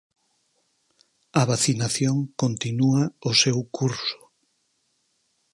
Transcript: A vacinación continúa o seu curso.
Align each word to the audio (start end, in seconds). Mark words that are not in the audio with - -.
A 1.41 1.43
vacinación 1.51 2.15
continúa 2.41 3.03
o 3.29 3.31
seu 3.41 3.57
curso. 3.77 4.19